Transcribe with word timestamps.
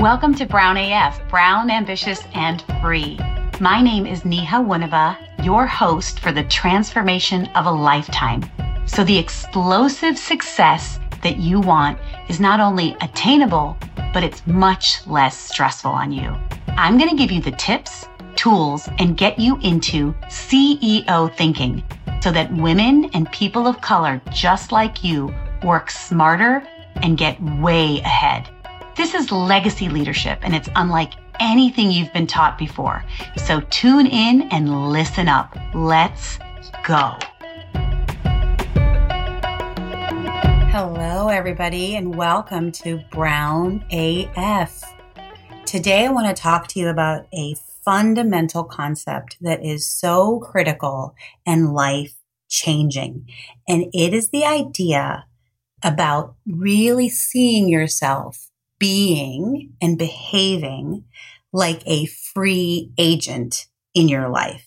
Welcome 0.00 0.34
to 0.36 0.46
Brown 0.46 0.78
AF, 0.78 1.20
Brown, 1.28 1.70
Ambitious, 1.70 2.22
and 2.32 2.64
Free. 2.80 3.18
My 3.60 3.82
name 3.82 4.06
is 4.06 4.24
Neha 4.24 4.56
Wunava, 4.56 5.14
your 5.44 5.66
host 5.66 6.20
for 6.20 6.32
the 6.32 6.44
transformation 6.44 7.44
of 7.48 7.66
a 7.66 7.70
lifetime. 7.70 8.42
So 8.86 9.04
the 9.04 9.18
explosive 9.18 10.16
success 10.16 10.98
that 11.22 11.36
you 11.36 11.60
want 11.60 11.98
is 12.30 12.40
not 12.40 12.60
only 12.60 12.96
attainable, 13.02 13.76
but 14.14 14.24
it's 14.24 14.46
much 14.46 15.06
less 15.06 15.36
stressful 15.36 15.90
on 15.90 16.12
you. 16.12 16.34
I'm 16.68 16.96
going 16.96 17.10
to 17.10 17.16
give 17.16 17.30
you 17.30 17.42
the 17.42 17.50
tips, 17.50 18.08
tools, 18.36 18.88
and 18.98 19.18
get 19.18 19.38
you 19.38 19.58
into 19.60 20.14
CEO 20.28 21.36
thinking 21.36 21.84
so 22.22 22.32
that 22.32 22.50
women 22.54 23.10
and 23.12 23.30
people 23.32 23.66
of 23.66 23.82
color 23.82 24.22
just 24.32 24.72
like 24.72 25.04
you 25.04 25.30
work 25.62 25.90
smarter 25.90 26.66
and 27.02 27.18
get 27.18 27.38
way 27.60 28.00
ahead. 28.00 28.48
This 28.96 29.14
is 29.14 29.30
legacy 29.30 29.88
leadership, 29.88 30.40
and 30.42 30.54
it's 30.54 30.68
unlike 30.74 31.12
anything 31.38 31.92
you've 31.92 32.12
been 32.12 32.26
taught 32.26 32.58
before. 32.58 33.04
So 33.36 33.60
tune 33.70 34.06
in 34.06 34.42
and 34.50 34.90
listen 34.90 35.28
up. 35.28 35.56
Let's 35.74 36.38
go. 36.84 37.16
Hello, 40.72 41.28
everybody, 41.28 41.94
and 41.94 42.16
welcome 42.16 42.72
to 42.72 42.98
Brown 43.12 43.84
AF. 43.92 44.82
Today, 45.66 46.06
I 46.06 46.10
want 46.10 46.34
to 46.34 46.42
talk 46.42 46.66
to 46.68 46.80
you 46.80 46.88
about 46.88 47.26
a 47.32 47.54
fundamental 47.84 48.64
concept 48.64 49.36
that 49.40 49.64
is 49.64 49.88
so 49.88 50.40
critical 50.40 51.14
and 51.46 51.72
life 51.72 52.14
changing. 52.48 53.28
And 53.68 53.84
it 53.94 54.12
is 54.12 54.30
the 54.30 54.44
idea 54.44 55.26
about 55.82 56.34
really 56.44 57.08
seeing 57.08 57.68
yourself 57.68 58.49
being 58.80 59.74
and 59.80 59.96
behaving 59.96 61.04
like 61.52 61.82
a 61.86 62.06
free 62.06 62.90
agent 62.98 63.66
in 63.94 64.08
your 64.08 64.28
life 64.28 64.66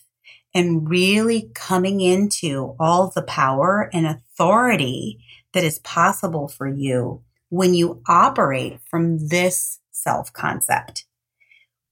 and 0.54 0.88
really 0.88 1.50
coming 1.54 2.00
into 2.00 2.74
all 2.78 3.10
the 3.10 3.22
power 3.22 3.90
and 3.92 4.06
authority 4.06 5.18
that 5.52 5.64
is 5.64 5.78
possible 5.80 6.48
for 6.48 6.68
you 6.68 7.22
when 7.50 7.74
you 7.74 8.00
operate 8.08 8.78
from 8.88 9.28
this 9.28 9.80
self 9.90 10.32
concept. 10.32 11.04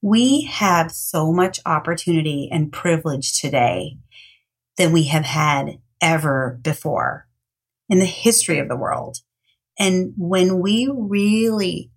We 0.01 0.43
have 0.43 0.91
so 0.91 1.33
much 1.33 1.61
opportunity 1.67 2.49
and 2.51 2.73
privilege 2.73 3.41
today 3.41 3.99
than 4.77 4.93
we 4.93 5.05
have 5.05 5.25
had 5.25 5.79
ever 6.01 6.59
before 6.63 7.29
in 7.89 8.01
the 8.01 8.07
history 8.07 8.59
of 8.59 8.69
the 8.69 8.77
world. 8.77 9.19
And 9.79 10.13
when 10.17 10.61
we 10.61 10.89
really 10.93 11.92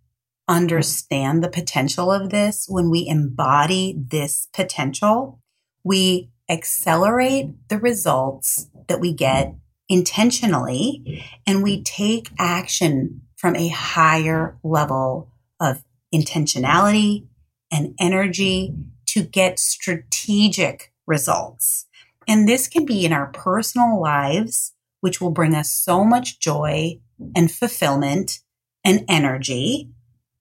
understand 0.48 1.44
the 1.44 1.50
potential 1.50 2.12
of 2.12 2.30
this, 2.30 2.66
when 2.68 2.90
we 2.90 3.08
embody 3.08 3.96
this 3.98 4.48
potential, 4.54 5.40
we 5.84 6.30
accelerate 6.50 7.70
the 7.70 7.80
results 7.80 8.70
that 8.88 9.00
we 9.00 9.14
get 9.14 9.56
intentionally 9.90 11.24
and 11.46 11.64
we 11.64 11.82
take 11.84 12.30
action 12.40 13.22
from 13.36 13.56
a 13.56 13.68
higher 13.70 14.58
level 14.64 15.32
of 15.60 15.84
intentionality 16.14 17.28
and 17.72 17.94
energy 18.00 18.74
to 19.08 19.24
get 19.24 19.60
strategic 19.60 20.92
results. 21.08 21.88
And 22.28 22.48
this 22.48 22.68
can 22.68 22.86
be 22.86 23.06
in 23.06 23.14
our 23.14 23.28
personal 23.28 24.02
lives, 24.02 24.74
which 25.02 25.22
will 25.22 25.32
bring 25.32 25.54
us 25.54 25.70
so 25.70 26.04
much 26.04 26.40
joy 26.40 27.00
and 27.36 27.52
fulfillment 27.52 28.40
and 28.84 29.06
energy. 29.08 29.92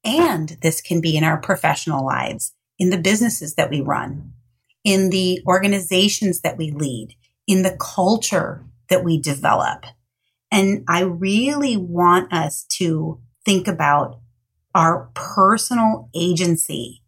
And 0.05 0.58
this 0.60 0.80
can 0.80 1.00
be 1.00 1.16
in 1.16 1.24
our 1.24 1.41
professional 1.41 2.05
lives, 2.05 2.52
in 2.78 2.91
the 2.91 2.98
businesses 2.98 3.55
that 3.55 3.70
we 3.70 3.80
run, 3.80 4.33
in 4.84 5.11
the 5.11 5.41
organizations 5.46 6.40
that 6.40 6.58
we 6.58 6.70
lead, 6.70 7.17
in 7.46 7.62
the 7.62 7.77
culture 7.80 8.64
that 8.89 9.02
we 9.05 9.18
develop. 9.18 9.86
And 10.52 10.84
I 10.89 11.01
really 11.01 11.77
want 11.77 12.33
us 12.33 12.64
to 12.78 13.20
think 13.45 13.67
about 13.67 14.20
our 14.74 15.11
personal 15.14 16.11
agency 16.14 17.02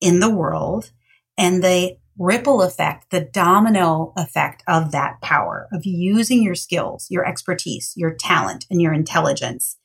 in 0.00 0.20
the 0.20 0.30
world 0.30 0.90
and 1.38 1.62
the 1.62 1.96
ripple 2.18 2.62
effect, 2.62 3.10
the 3.10 3.20
domino 3.20 4.12
effect 4.16 4.62
of 4.66 4.92
that 4.92 5.20
power 5.22 5.68
of 5.72 5.84
using 5.84 6.42
your 6.42 6.54
skills, 6.54 7.06
your 7.08 7.26
expertise, 7.26 7.92
your 7.96 8.14
talent, 8.14 8.66
and 8.70 8.82
your 8.82 8.92
intelligence 8.92 9.78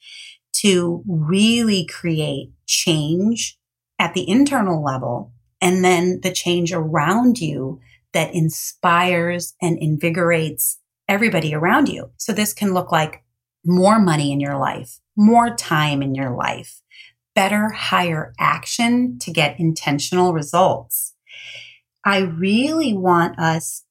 to 0.53 1.03
really 1.07 1.85
create 1.85 2.51
change 2.67 3.57
at 3.99 4.13
the 4.13 4.29
internal 4.29 4.83
level 4.83 5.31
and 5.61 5.83
then 5.83 6.19
the 6.21 6.31
change 6.31 6.71
around 6.71 7.39
you 7.39 7.79
that 8.13 8.33
inspires 8.33 9.55
and 9.61 9.77
invigorates 9.79 10.79
everybody 11.07 11.53
around 11.53 11.87
you. 11.87 12.11
So 12.17 12.33
this 12.33 12.53
can 12.53 12.73
look 12.73 12.91
like 12.91 13.23
more 13.65 13.99
money 13.99 14.31
in 14.31 14.39
your 14.39 14.57
life, 14.57 14.99
more 15.15 15.55
time 15.55 16.01
in 16.01 16.15
your 16.15 16.35
life, 16.35 16.81
better, 17.35 17.69
higher 17.69 18.33
action 18.39 19.19
to 19.19 19.31
get 19.31 19.59
intentional 19.59 20.33
results. 20.33 21.13
I 22.05 22.19
really 22.19 22.93
want 22.93 23.37
us 23.39 23.83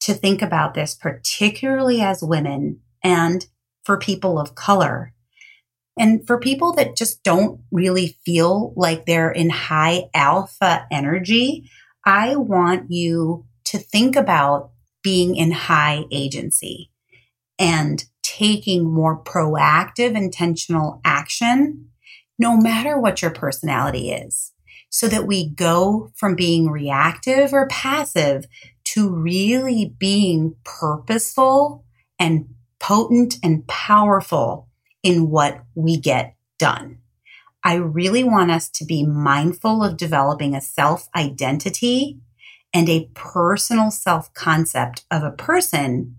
to 0.00 0.14
think 0.14 0.40
about 0.40 0.74
this, 0.74 0.94
particularly 0.94 2.00
as 2.00 2.22
women 2.22 2.80
and 3.02 3.46
for 3.84 3.98
people 3.98 4.38
of 4.38 4.54
color, 4.54 5.12
and 5.98 6.26
for 6.26 6.38
people 6.38 6.72
that 6.74 6.96
just 6.96 7.22
don't 7.22 7.60
really 7.70 8.18
feel 8.24 8.72
like 8.76 9.04
they're 9.04 9.30
in 9.30 9.50
high 9.50 10.04
alpha 10.14 10.86
energy, 10.90 11.70
I 12.04 12.36
want 12.36 12.90
you 12.90 13.44
to 13.64 13.78
think 13.78 14.16
about 14.16 14.70
being 15.02 15.36
in 15.36 15.50
high 15.50 16.04
agency 16.10 16.90
and 17.58 18.04
taking 18.22 18.84
more 18.84 19.22
proactive, 19.22 20.16
intentional 20.16 21.00
action, 21.04 21.88
no 22.38 22.56
matter 22.56 22.98
what 22.98 23.20
your 23.20 23.32
personality 23.32 24.10
is, 24.12 24.52
so 24.90 25.08
that 25.08 25.26
we 25.26 25.50
go 25.50 26.12
from 26.14 26.36
being 26.36 26.70
reactive 26.70 27.52
or 27.52 27.66
passive 27.66 28.46
to 28.84 29.10
really 29.10 29.94
being 29.98 30.54
purposeful 30.64 31.84
and 32.18 32.46
potent 32.78 33.36
and 33.42 33.66
powerful 33.66 34.67
in 35.02 35.30
what 35.30 35.62
we 35.74 35.96
get 35.96 36.34
done. 36.58 36.98
I 37.64 37.74
really 37.74 38.24
want 38.24 38.50
us 38.50 38.68
to 38.70 38.84
be 38.84 39.04
mindful 39.04 39.82
of 39.82 39.96
developing 39.96 40.54
a 40.54 40.60
self 40.60 41.08
identity 41.14 42.18
and 42.72 42.88
a 42.88 43.10
personal 43.14 43.90
self 43.90 44.32
concept 44.34 45.04
of 45.10 45.22
a 45.22 45.32
person 45.32 46.16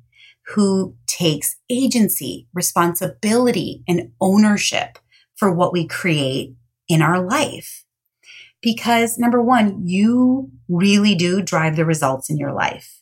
who 0.55 0.95
takes 1.05 1.57
agency, 1.69 2.47
responsibility, 2.53 3.83
and 3.87 4.11
ownership 4.19 4.97
for 5.35 5.51
what 5.53 5.71
we 5.71 5.87
create 5.87 6.55
in 6.87 7.01
our 7.01 7.21
life. 7.21 7.85
Because 8.61 9.17
number 9.17 9.41
one, 9.41 9.87
you 9.87 10.51
really 10.67 11.15
do 11.15 11.41
drive 11.41 11.75
the 11.75 11.85
results 11.85 12.29
in 12.29 12.37
your 12.37 12.51
life. 12.51 13.01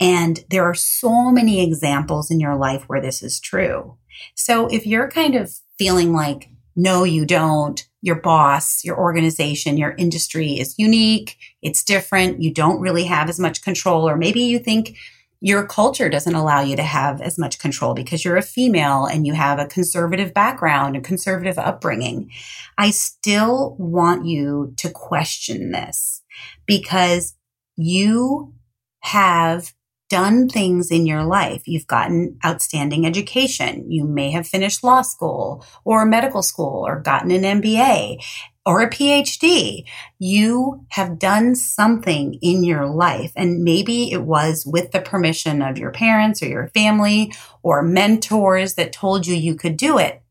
And 0.00 0.44
there 0.50 0.64
are 0.64 0.74
so 0.74 1.30
many 1.30 1.62
examples 1.62 2.30
in 2.30 2.40
your 2.40 2.56
life 2.56 2.84
where 2.88 3.00
this 3.00 3.22
is 3.22 3.38
true. 3.38 3.96
So 4.34 4.66
if 4.66 4.86
you're 4.86 5.10
kind 5.10 5.34
of 5.34 5.54
feeling 5.78 6.12
like, 6.12 6.48
no, 6.74 7.04
you 7.04 7.26
don't, 7.26 7.86
your 8.00 8.16
boss, 8.16 8.84
your 8.84 8.98
organization, 8.98 9.76
your 9.76 9.94
industry 9.98 10.58
is 10.58 10.78
unique, 10.78 11.36
it's 11.60 11.84
different, 11.84 12.42
you 12.42 12.52
don't 12.52 12.80
really 12.80 13.04
have 13.04 13.28
as 13.28 13.38
much 13.38 13.62
control, 13.62 14.08
or 14.08 14.16
maybe 14.16 14.40
you 14.40 14.58
think 14.58 14.96
your 15.44 15.66
culture 15.66 16.08
doesn't 16.08 16.36
allow 16.36 16.60
you 16.60 16.76
to 16.76 16.84
have 16.84 17.20
as 17.20 17.36
much 17.36 17.58
control 17.58 17.94
because 17.94 18.24
you're 18.24 18.36
a 18.36 18.42
female 18.42 19.06
and 19.06 19.26
you 19.26 19.34
have 19.34 19.58
a 19.58 19.66
conservative 19.66 20.32
background, 20.32 20.96
a 20.96 21.00
conservative 21.00 21.58
upbringing. 21.58 22.30
I 22.78 22.90
still 22.90 23.74
want 23.76 24.24
you 24.24 24.72
to 24.76 24.88
question 24.90 25.72
this 25.72 26.22
because 26.64 27.34
you 27.76 28.54
have 29.00 29.74
done 30.12 30.46
things 30.46 30.90
in 30.90 31.06
your 31.06 31.24
life. 31.24 31.62
You've 31.64 31.86
gotten 31.86 32.38
outstanding 32.44 33.06
education. 33.06 33.90
You 33.90 34.04
may 34.04 34.30
have 34.32 34.46
finished 34.46 34.84
law 34.84 35.00
school 35.00 35.64
or 35.86 36.04
medical 36.04 36.42
school 36.42 36.86
or 36.86 37.00
gotten 37.00 37.30
an 37.30 37.62
MBA 37.62 38.22
or 38.66 38.82
a 38.82 38.90
PhD. 38.90 39.84
You 40.18 40.84
have 40.90 41.18
done 41.18 41.54
something 41.54 42.34
in 42.42 42.62
your 42.62 42.86
life. 42.86 43.32
And 43.36 43.64
maybe 43.64 44.12
it 44.12 44.22
was 44.22 44.66
with 44.66 44.92
the 44.92 45.00
permission 45.00 45.62
of 45.62 45.78
your 45.78 45.92
parents 45.92 46.42
or 46.42 46.46
your 46.46 46.68
family 46.68 47.32
or 47.62 47.82
mentors 47.82 48.74
that 48.74 48.92
told 48.92 49.26
you 49.26 49.34
you 49.34 49.54
could 49.54 49.78
do 49.78 49.96
it. 49.96 50.21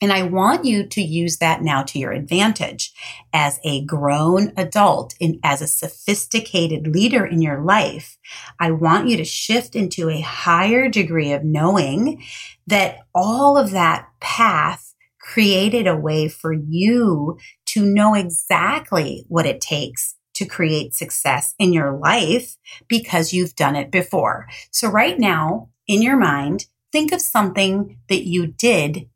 And 0.00 0.12
I 0.12 0.22
want 0.22 0.64
you 0.64 0.86
to 0.86 1.02
use 1.02 1.38
that 1.38 1.62
now 1.62 1.82
to 1.82 1.98
your 1.98 2.12
advantage 2.12 2.92
as 3.32 3.58
a 3.64 3.84
grown 3.84 4.52
adult 4.56 5.14
and 5.20 5.38
as 5.42 5.60
a 5.60 5.66
sophisticated 5.66 6.86
leader 6.86 7.26
in 7.26 7.42
your 7.42 7.62
life. 7.62 8.16
I 8.60 8.70
want 8.70 9.08
you 9.08 9.16
to 9.16 9.24
shift 9.24 9.74
into 9.74 10.08
a 10.08 10.20
higher 10.20 10.88
degree 10.88 11.32
of 11.32 11.44
knowing 11.44 12.22
that 12.66 12.98
all 13.14 13.58
of 13.58 13.72
that 13.72 14.08
path 14.20 14.94
created 15.20 15.86
a 15.86 15.96
way 15.96 16.28
for 16.28 16.52
you 16.52 17.38
to 17.66 17.84
know 17.84 18.14
exactly 18.14 19.24
what 19.28 19.46
it 19.46 19.60
takes 19.60 20.14
to 20.34 20.46
create 20.46 20.94
success 20.94 21.54
in 21.58 21.72
your 21.72 21.98
life 21.98 22.56
because 22.86 23.32
you've 23.32 23.56
done 23.56 23.74
it 23.74 23.90
before. 23.90 24.46
So 24.70 24.88
right 24.88 25.18
now 25.18 25.70
in 25.88 26.00
your 26.00 26.16
mind, 26.16 26.66
think 26.92 27.12
of 27.12 27.20
something 27.20 27.98
that 28.08 28.26
you 28.26 28.46
did 28.46 29.08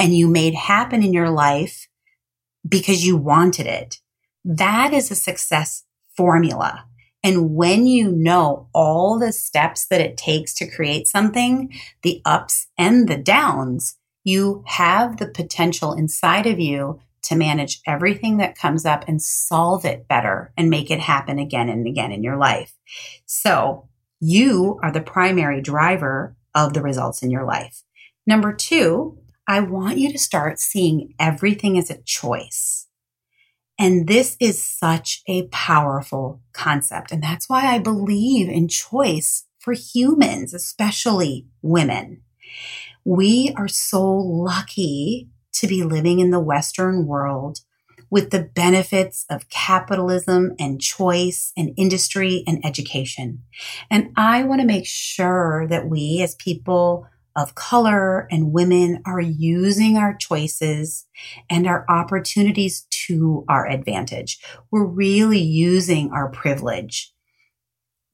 and 0.00 0.16
you 0.16 0.26
made 0.26 0.54
happen 0.54 1.02
in 1.02 1.12
your 1.12 1.30
life 1.30 1.86
because 2.66 3.04
you 3.04 3.16
wanted 3.16 3.66
it. 3.66 3.98
That 4.44 4.94
is 4.94 5.10
a 5.10 5.14
success 5.14 5.84
formula. 6.16 6.86
And 7.22 7.54
when 7.54 7.86
you 7.86 8.10
know 8.10 8.68
all 8.72 9.18
the 9.18 9.30
steps 9.30 9.86
that 9.88 10.00
it 10.00 10.16
takes 10.16 10.54
to 10.54 10.70
create 10.70 11.06
something, 11.06 11.72
the 12.02 12.22
ups 12.24 12.68
and 12.78 13.08
the 13.08 13.18
downs, 13.18 13.98
you 14.24 14.64
have 14.66 15.18
the 15.18 15.28
potential 15.28 15.92
inside 15.92 16.46
of 16.46 16.58
you 16.58 17.00
to 17.24 17.36
manage 17.36 17.82
everything 17.86 18.38
that 18.38 18.56
comes 18.56 18.86
up 18.86 19.04
and 19.06 19.20
solve 19.20 19.84
it 19.84 20.08
better 20.08 20.52
and 20.56 20.70
make 20.70 20.90
it 20.90 21.00
happen 21.00 21.38
again 21.38 21.68
and 21.68 21.86
again 21.86 22.10
in 22.10 22.22
your 22.22 22.38
life. 22.38 22.72
So 23.26 23.88
you 24.18 24.80
are 24.82 24.90
the 24.90 25.02
primary 25.02 25.60
driver 25.60 26.36
of 26.54 26.72
the 26.72 26.82
results 26.82 27.22
in 27.22 27.30
your 27.30 27.44
life. 27.44 27.82
Number 28.26 28.54
two, 28.54 29.18
I 29.50 29.58
want 29.58 29.98
you 29.98 30.12
to 30.12 30.18
start 30.18 30.60
seeing 30.60 31.12
everything 31.18 31.76
as 31.76 31.90
a 31.90 32.00
choice. 32.02 32.86
And 33.80 34.06
this 34.06 34.36
is 34.38 34.64
such 34.64 35.24
a 35.26 35.48
powerful 35.48 36.40
concept. 36.52 37.10
And 37.10 37.20
that's 37.20 37.48
why 37.48 37.66
I 37.66 37.80
believe 37.80 38.48
in 38.48 38.68
choice 38.68 39.46
for 39.58 39.72
humans, 39.72 40.54
especially 40.54 41.48
women. 41.62 42.22
We 43.04 43.52
are 43.56 43.66
so 43.66 44.00
lucky 44.08 45.30
to 45.54 45.66
be 45.66 45.82
living 45.82 46.20
in 46.20 46.30
the 46.30 46.38
Western 46.38 47.08
world 47.08 47.58
with 48.08 48.30
the 48.30 48.44
benefits 48.54 49.26
of 49.28 49.48
capitalism 49.48 50.54
and 50.60 50.80
choice 50.80 51.52
and 51.56 51.74
industry 51.76 52.44
and 52.46 52.64
education. 52.64 53.42
And 53.90 54.12
I 54.16 54.44
want 54.44 54.60
to 54.60 54.66
make 54.66 54.86
sure 54.86 55.66
that 55.66 55.88
we 55.88 56.22
as 56.22 56.36
people 56.36 57.08
of 57.40 57.54
color 57.54 58.28
and 58.30 58.52
women 58.52 59.02
are 59.06 59.20
using 59.20 59.96
our 59.96 60.14
choices 60.14 61.06
and 61.48 61.66
our 61.66 61.86
opportunities 61.88 62.86
to 63.06 63.44
our 63.48 63.66
advantage. 63.66 64.40
We're 64.70 64.84
really 64.84 65.40
using 65.40 66.10
our 66.12 66.28
privilege 66.30 67.12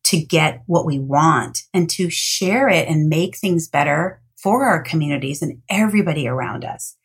to 0.04 0.20
get 0.20 0.62
what 0.66 0.86
we 0.86 1.00
want 1.00 1.62
and 1.74 1.90
to 1.90 2.08
share 2.08 2.68
it 2.68 2.88
and 2.88 3.08
make 3.08 3.36
things 3.36 3.68
better 3.68 4.22
for 4.36 4.64
our 4.64 4.80
communities 4.82 5.42
and 5.42 5.60
everybody 5.68 6.28
around 6.28 6.64
us. 6.64 6.96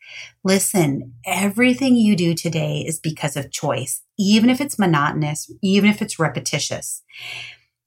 Listen, 0.44 1.14
everything 1.26 1.96
you 1.96 2.14
do 2.14 2.34
today 2.34 2.84
is 2.86 3.00
because 3.00 3.36
of 3.36 3.50
choice, 3.50 4.02
even 4.18 4.48
if 4.48 4.60
it's 4.60 4.78
monotonous, 4.78 5.50
even 5.62 5.90
if 5.90 6.00
it's 6.00 6.20
repetitious. 6.20 7.02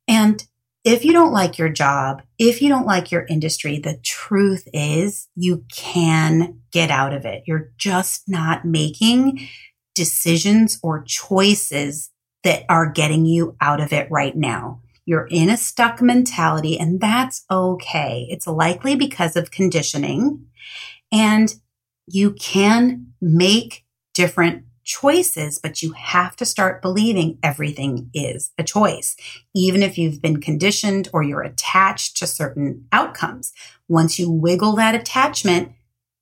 And 0.08 0.44
if 0.86 1.04
you 1.04 1.12
don't 1.12 1.34
like 1.34 1.58
your 1.58 1.70
job, 1.70 2.22
if 2.38 2.62
you 2.62 2.70
don't 2.70 2.86
like 2.86 3.12
your 3.12 3.26
industry, 3.26 3.80
the 3.80 3.98
truth 4.04 4.68
is 4.72 5.28
you 5.36 5.66
can 5.74 6.62
get 6.72 6.92
out 6.92 7.12
of 7.12 7.26
it. 7.26 7.44
You're 7.48 7.72
just 7.76 8.30
not 8.30 8.66
making 8.66 9.48
decisions 9.96 10.80
or 10.84 11.04
choices 11.04 12.12
that 12.44 12.66
are 12.70 12.92
getting 12.92 13.26
you 13.26 13.58
out 13.60 13.82
of 13.82 13.92
it 13.92 14.08
right 14.12 14.36
now. 14.36 14.80
You're 15.06 15.28
in 15.32 15.50
a 15.50 15.58
stuck 15.58 16.04
mentality 16.04 16.78
and 16.80 17.02
that's 17.02 17.44
okay. 17.50 18.28
It's 18.30 18.46
likely 18.46 18.96
because 18.96 19.36
of 19.36 19.50
conditioning 19.50 20.46
and 21.12 21.56
you 22.06 22.32
can 22.34 23.08
make 23.20 23.86
different 24.14 24.66
choices, 24.86 25.60
but 25.60 25.82
you 25.82 25.92
have 25.94 26.36
to 26.38 26.46
start 26.46 26.82
believing 26.82 27.38
everything 27.44 28.10
is 28.14 28.52
a 28.58 28.64
choice, 28.64 29.18
even 29.54 29.84
if 29.84 29.98
you've 29.98 30.22
been 30.22 30.40
conditioned 30.40 31.10
or 31.12 31.24
you're 31.24 31.42
attached 31.42 32.18
to 32.18 32.28
certain 32.28 32.86
outcomes. 32.92 33.52
Once 33.90 34.18
you 34.18 34.32
wiggle 34.32 34.76
that 34.76 34.96
attachment, 34.96 35.72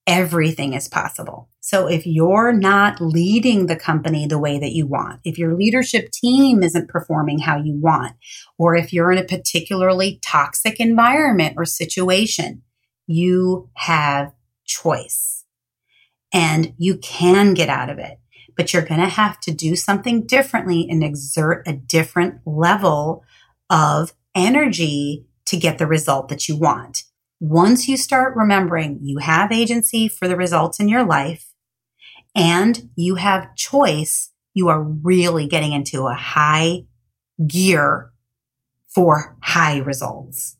everything 0.07 0.73
is 0.73 0.87
possible. 0.87 1.49
So 1.59 1.87
if 1.87 2.05
you're 2.05 2.51
not 2.51 2.99
leading 2.99 3.67
the 3.67 3.75
company 3.75 4.27
the 4.27 4.39
way 4.39 4.59
that 4.59 4.73
you 4.73 4.85
want, 4.85 5.21
if 5.23 5.37
your 5.37 5.55
leadership 5.55 6.11
team 6.11 6.63
isn't 6.63 6.89
performing 6.89 7.39
how 7.39 7.57
you 7.57 7.79
want, 7.79 8.15
or 8.57 8.75
if 8.75 8.91
you're 8.91 9.11
in 9.11 9.17
a 9.17 9.23
particularly 9.23 10.19
toxic 10.21 10.79
environment 10.79 11.55
or 11.57 11.65
situation, 11.65 12.63
you 13.07 13.69
have 13.75 14.33
choice 14.65 15.45
and 16.33 16.73
you 16.77 16.97
can 16.97 17.53
get 17.53 17.69
out 17.69 17.89
of 17.89 17.99
it 17.99 18.17
but 18.55 18.73
you're 18.73 18.85
going 18.85 19.01
to 19.01 19.07
have 19.07 19.39
to 19.41 19.51
do 19.51 19.75
something 19.75 20.25
differently 20.25 20.87
and 20.89 21.03
exert 21.03 21.67
a 21.67 21.73
different 21.73 22.39
level 22.45 23.23
of 23.69 24.13
energy 24.35 25.25
to 25.45 25.57
get 25.57 25.77
the 25.77 25.87
result 25.87 26.29
that 26.29 26.47
you 26.47 26.55
want. 26.55 27.03
Once 27.39 27.87
you 27.87 27.97
start 27.97 28.35
remembering 28.35 28.99
you 29.01 29.17
have 29.17 29.51
agency 29.51 30.07
for 30.07 30.27
the 30.27 30.37
results 30.37 30.79
in 30.79 30.87
your 30.87 31.03
life 31.03 31.53
and 32.35 32.89
you 32.95 33.15
have 33.15 33.55
choice, 33.55 34.31
you 34.53 34.69
are 34.69 34.81
really 34.81 35.47
getting 35.47 35.73
into 35.73 36.07
a 36.07 36.13
high 36.13 36.83
gear 37.45 38.11
for 38.87 39.35
high 39.41 39.79
results. 39.79 40.57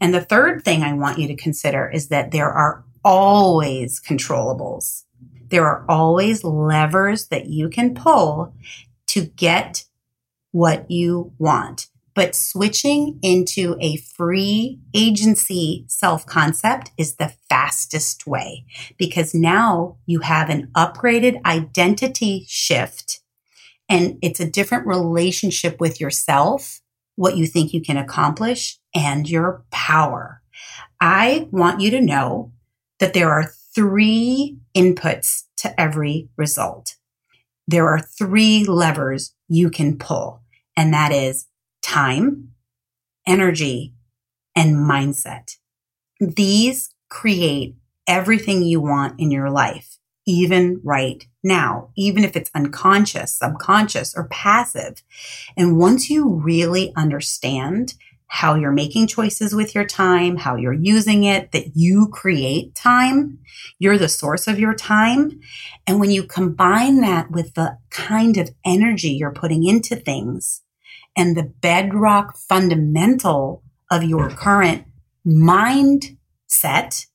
And 0.00 0.12
the 0.12 0.24
third 0.24 0.64
thing 0.64 0.82
I 0.82 0.92
want 0.92 1.18
you 1.18 1.28
to 1.28 1.36
consider 1.36 1.88
is 1.88 2.08
that 2.08 2.30
there 2.30 2.50
are 2.50 2.84
always 3.04 4.00
controllables. 4.00 5.04
There 5.48 5.64
are 5.64 5.84
always 5.88 6.44
levers 6.44 7.28
that 7.28 7.46
you 7.46 7.68
can 7.68 7.94
pull 7.94 8.54
to 9.08 9.26
get 9.26 9.84
what 10.52 10.90
you 10.90 11.32
want. 11.38 11.88
But 12.14 12.34
switching 12.34 13.18
into 13.20 13.76
a 13.78 13.98
free 13.98 14.80
agency 14.94 15.84
self 15.86 16.24
concept 16.24 16.90
is 16.96 17.16
the 17.16 17.34
fastest 17.50 18.26
way 18.26 18.64
because 18.96 19.34
now 19.34 19.98
you 20.06 20.20
have 20.20 20.48
an 20.48 20.68
upgraded 20.74 21.44
identity 21.44 22.46
shift 22.48 23.20
and 23.88 24.18
it's 24.22 24.40
a 24.40 24.50
different 24.50 24.86
relationship 24.86 25.78
with 25.78 26.00
yourself, 26.00 26.80
what 27.16 27.36
you 27.36 27.46
think 27.46 27.72
you 27.72 27.82
can 27.82 27.98
accomplish 27.98 28.78
and 28.94 29.28
your 29.28 29.64
power. 29.70 30.40
I 31.00 31.48
want 31.50 31.80
you 31.80 31.90
to 31.90 32.00
know 32.00 32.52
that 32.98 33.12
there 33.12 33.30
are 33.30 33.52
three 33.74 34.56
inputs 34.76 35.44
to 35.58 35.80
every 35.80 36.28
result. 36.36 36.96
There 37.66 37.88
are 37.88 37.98
three 37.98 38.64
levers 38.64 39.34
you 39.48 39.70
can 39.70 39.98
pull, 39.98 40.42
and 40.76 40.92
that 40.92 41.10
is 41.12 41.46
time, 41.82 42.52
energy, 43.26 43.94
and 44.54 44.76
mindset. 44.76 45.56
These 46.20 46.94
create 47.08 47.76
everything 48.06 48.62
you 48.62 48.80
want 48.80 49.18
in 49.18 49.30
your 49.30 49.50
life, 49.50 49.98
even 50.26 50.80
right 50.84 51.26
now, 51.42 51.90
even 51.96 52.24
if 52.24 52.36
it's 52.36 52.50
unconscious, 52.54 53.34
subconscious, 53.34 54.14
or 54.16 54.28
passive. 54.28 55.02
And 55.56 55.78
once 55.78 56.10
you 56.10 56.28
really 56.28 56.92
understand 56.96 57.94
how 58.28 58.54
you're 58.54 58.72
making 58.72 59.06
choices 59.06 59.54
with 59.54 59.74
your 59.74 59.84
time, 59.84 60.36
how 60.36 60.56
you're 60.56 60.72
using 60.72 61.24
it, 61.24 61.52
that 61.52 61.76
you 61.76 62.08
create 62.12 62.74
time. 62.74 63.38
You're 63.78 63.98
the 63.98 64.08
source 64.08 64.46
of 64.46 64.58
your 64.58 64.74
time. 64.74 65.40
And 65.86 66.00
when 66.00 66.10
you 66.10 66.24
combine 66.24 67.00
that 67.02 67.30
with 67.30 67.54
the 67.54 67.78
kind 67.90 68.36
of 68.36 68.50
energy 68.64 69.10
you're 69.10 69.32
putting 69.32 69.64
into 69.64 69.96
things 69.96 70.62
and 71.16 71.36
the 71.36 71.44
bedrock 71.44 72.36
fundamental 72.36 73.62
of 73.90 74.02
your 74.02 74.28
current 74.30 74.84
mindset, 75.26 77.06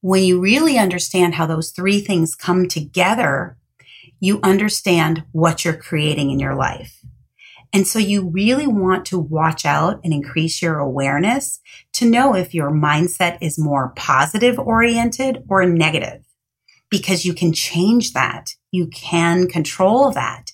when 0.00 0.24
you 0.24 0.40
really 0.40 0.78
understand 0.78 1.34
how 1.34 1.46
those 1.46 1.70
three 1.70 2.00
things 2.00 2.34
come 2.34 2.66
together, 2.66 3.56
you 4.18 4.40
understand 4.42 5.24
what 5.32 5.64
you're 5.64 5.76
creating 5.76 6.30
in 6.30 6.40
your 6.40 6.54
life. 6.54 7.04
And 7.72 7.86
so 7.86 7.98
you 7.98 8.28
really 8.28 8.66
want 8.66 9.06
to 9.06 9.18
watch 9.18 9.64
out 9.64 10.00
and 10.04 10.12
increase 10.12 10.60
your 10.60 10.78
awareness 10.78 11.60
to 11.94 12.08
know 12.08 12.34
if 12.34 12.54
your 12.54 12.70
mindset 12.70 13.38
is 13.40 13.58
more 13.58 13.92
positive 13.96 14.58
oriented 14.58 15.44
or 15.48 15.64
negative 15.64 16.22
because 16.90 17.24
you 17.24 17.32
can 17.32 17.52
change 17.52 18.12
that. 18.12 18.54
You 18.70 18.88
can 18.88 19.48
control 19.48 20.10
that. 20.12 20.52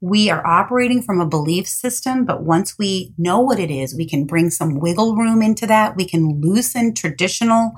We 0.00 0.30
are 0.30 0.46
operating 0.46 1.02
from 1.02 1.20
a 1.20 1.28
belief 1.28 1.66
system, 1.66 2.24
but 2.24 2.42
once 2.42 2.78
we 2.78 3.12
know 3.18 3.40
what 3.40 3.58
it 3.58 3.70
is, 3.70 3.94
we 3.94 4.08
can 4.08 4.24
bring 4.24 4.50
some 4.50 4.78
wiggle 4.78 5.16
room 5.16 5.42
into 5.42 5.66
that. 5.66 5.96
We 5.96 6.04
can 6.04 6.40
loosen 6.40 6.94
traditional 6.94 7.72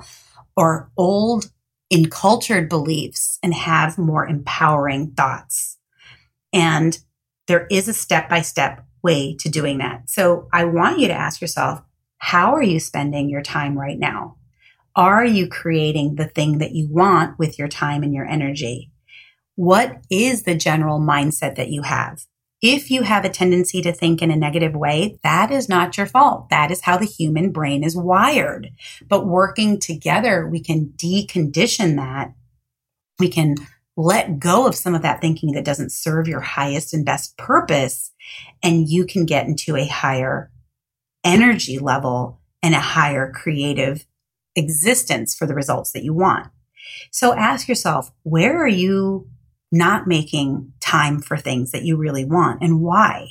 or 0.57 0.91
old 0.97 1.51
encultured 1.91 2.69
beliefs 2.69 3.39
and 3.43 3.55
have 3.55 3.99
more 3.99 4.27
empowering 4.27 5.13
thoughts. 5.13 5.79
And 6.53 6.99
there 7.47 7.67
is 7.71 7.89
a 7.89 7.95
step 7.95 8.29
by 8.29 8.43
step 8.43 8.85
way 9.03 9.37
to 9.41 9.49
doing 9.49 9.79
that. 9.79 10.09
So 10.09 10.49
I 10.53 10.65
want 10.65 10.99
you 10.99 11.09
to 11.09 11.15
ask 11.15 11.41
yourself, 11.41 11.83
how 12.19 12.55
are 12.55 12.63
you 12.63 12.81
spending 12.81 13.29
your 13.29 13.43
time 13.43 13.79
right 13.79 13.99
now? 13.99 14.37
Are 14.97 15.25
you 15.25 15.49
creating 15.49 16.15
the 16.15 16.29
thing 16.29 16.59
that 16.59 16.73
you 16.73 16.89
want 16.91 17.39
with 17.39 17.59
your 17.59 17.69
time 17.69 18.03
and 18.03 18.15
your 18.15 18.27
energy? 18.27 18.91
What 19.57 20.01
is 20.11 20.45
the 20.45 20.55
general 20.55 20.99
mindset 20.99 21.57
that 21.57 21.71
you 21.71 21.83
have? 21.83 22.25
If 22.63 22.91
you 22.91 23.03
have 23.03 23.27
a 23.27 23.29
tendency 23.29 23.83
to 23.83 23.93
think 23.93 24.23
in 24.23 24.31
a 24.31 24.37
negative 24.37 24.75
way, 24.75 25.19
that 25.23 25.51
is 25.51 25.69
not 25.69 25.99
your 25.99 26.07
fault. 26.07 26.49
That 26.49 26.71
is 26.71 26.81
how 26.81 26.97
the 26.97 27.05
human 27.05 27.53
brain 27.53 27.85
is 27.85 27.95
wired. 27.95 28.71
But 29.07 29.27
working 29.27 29.79
together, 29.79 30.49
we 30.49 30.61
can 30.61 30.95
decondition 30.97 31.97
that. 31.97 32.33
We 33.19 33.29
can 33.29 33.57
let 33.97 34.39
go 34.39 34.67
of 34.67 34.75
some 34.75 34.95
of 34.95 35.03
that 35.03 35.21
thinking 35.21 35.53
that 35.53 35.65
doesn't 35.65 35.93
serve 35.93 36.27
your 36.27 36.41
highest 36.41 36.93
and 36.93 37.05
best 37.05 37.37
purpose. 37.37 38.13
And 38.63 38.89
you 38.89 39.07
can 39.07 39.25
get 39.25 39.47
into 39.47 39.77
a 39.77 39.87
higher 39.87 40.51
energy 41.23 41.79
level 41.79 42.41
and 42.63 42.75
a 42.75 42.81
higher 42.81 43.31
creative 43.33 44.07
existence 44.57 45.35
for 45.35 45.47
the 45.47 45.55
results 45.55 45.93
that 45.93 46.05
you 46.05 46.13
want. 46.13 46.49
So 47.11 47.35
ask 47.35 47.69
yourself, 47.69 48.11
where 48.23 48.63
are 48.63 48.69
you 48.69 49.29
not 49.71 50.07
making 50.07 50.73
time 50.81 51.21
for 51.21 51.37
things 51.37 51.71
that 51.73 51.85
you 51.85 51.97
really 51.97 52.25
want 52.25 52.63
and 52.63 52.81
why? 52.81 53.27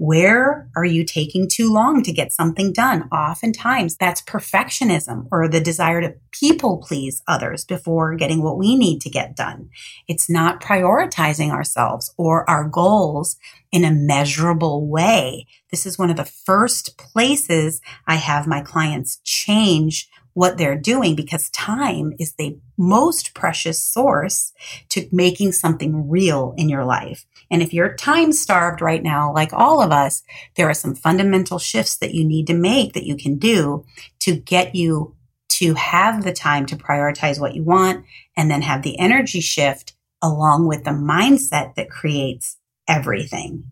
Where 0.00 0.70
are 0.76 0.84
you 0.84 1.04
taking 1.04 1.48
too 1.48 1.72
long 1.72 2.04
to 2.04 2.12
get 2.12 2.32
something 2.32 2.72
done? 2.72 3.08
Oftentimes 3.10 3.96
that's 3.96 4.22
perfectionism 4.22 5.26
or 5.32 5.48
the 5.48 5.60
desire 5.60 6.00
to 6.00 6.14
people 6.30 6.78
please 6.78 7.20
others 7.26 7.64
before 7.64 8.14
getting 8.14 8.40
what 8.40 8.58
we 8.58 8.76
need 8.76 9.00
to 9.00 9.10
get 9.10 9.34
done. 9.34 9.70
It's 10.06 10.30
not 10.30 10.62
prioritizing 10.62 11.50
ourselves 11.50 12.14
or 12.16 12.48
our 12.48 12.68
goals 12.68 13.38
in 13.72 13.84
a 13.84 13.90
measurable 13.90 14.86
way. 14.86 15.46
This 15.72 15.84
is 15.84 15.98
one 15.98 16.10
of 16.10 16.16
the 16.16 16.24
first 16.24 16.96
places 16.96 17.80
I 18.06 18.16
have 18.16 18.46
my 18.46 18.60
clients 18.60 19.20
change 19.24 20.08
what 20.34 20.56
they're 20.56 20.78
doing 20.78 21.16
because 21.16 21.50
time 21.50 22.12
is 22.18 22.34
the 22.34 22.58
most 22.76 23.34
precious 23.34 23.82
source 23.82 24.52
to 24.88 25.08
making 25.10 25.52
something 25.52 26.08
real 26.08 26.54
in 26.56 26.68
your 26.68 26.84
life. 26.84 27.26
And 27.50 27.62
if 27.62 27.72
you're 27.72 27.96
time 27.96 28.32
starved 28.32 28.80
right 28.80 29.02
now, 29.02 29.32
like 29.32 29.52
all 29.52 29.82
of 29.82 29.90
us, 29.90 30.22
there 30.56 30.68
are 30.68 30.74
some 30.74 30.94
fundamental 30.94 31.58
shifts 31.58 31.96
that 31.96 32.14
you 32.14 32.24
need 32.24 32.46
to 32.46 32.54
make 32.54 32.92
that 32.92 33.06
you 33.06 33.16
can 33.16 33.36
do 33.36 33.84
to 34.20 34.36
get 34.36 34.74
you 34.74 35.16
to 35.48 35.74
have 35.74 36.22
the 36.22 36.32
time 36.32 36.66
to 36.66 36.76
prioritize 36.76 37.40
what 37.40 37.54
you 37.54 37.64
want 37.64 38.04
and 38.36 38.50
then 38.50 38.62
have 38.62 38.82
the 38.82 38.98
energy 38.98 39.40
shift 39.40 39.94
along 40.22 40.68
with 40.68 40.84
the 40.84 40.90
mindset 40.90 41.74
that 41.74 41.90
creates 41.90 42.58
everything. 42.86 43.64